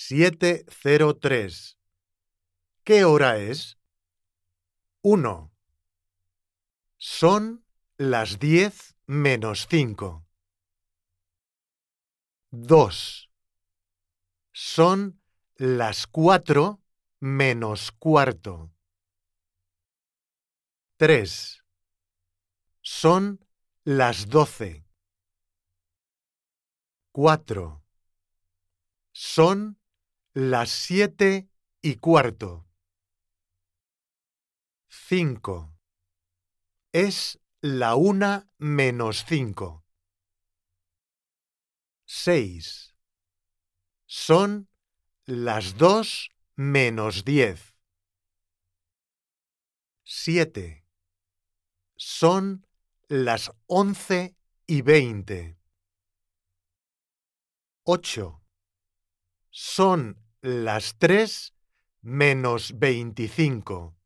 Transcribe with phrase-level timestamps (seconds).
[0.00, 1.76] 703.
[2.84, 3.78] ¿Qué hora es?
[5.02, 5.52] 1.
[6.98, 7.64] Son
[7.96, 10.24] las 10 menos 5.
[12.52, 13.30] 2.
[14.52, 15.20] Son
[15.56, 16.80] las 4
[17.18, 18.72] menos cuarto.
[20.96, 21.64] 3.
[22.82, 23.44] Son
[23.82, 24.86] las 12.
[27.10, 27.82] 4.
[29.10, 29.77] Son
[30.40, 31.50] las siete
[31.82, 32.68] y cuarto.
[34.88, 35.76] 5.
[36.92, 39.84] Es la una menos cinco.
[42.04, 42.94] 6.
[44.06, 44.68] Son
[45.24, 47.74] las dos menos diez.
[50.04, 50.86] 7.
[51.96, 52.64] Son
[53.08, 54.36] las once
[54.68, 55.58] y veinte.
[57.82, 58.40] 8.
[59.50, 61.54] Son las tres
[62.00, 63.96] menos veinticinco.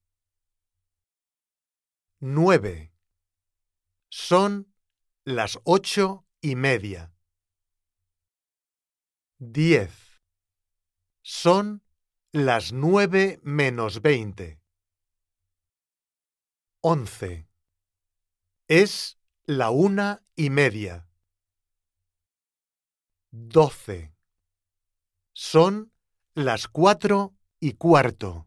[2.20, 2.92] 9.
[4.08, 4.72] Son
[5.24, 7.12] las ocho y media.
[9.38, 10.22] 10.
[11.22, 11.82] Son
[12.32, 14.60] las nueve menos veinte.
[16.80, 17.48] 11.
[18.68, 21.08] Es la una y media.
[23.30, 24.14] 12.
[25.34, 25.91] Son
[26.34, 28.46] las cuatro y cuarto.